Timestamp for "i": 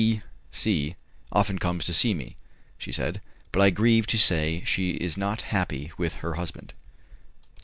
3.61-3.69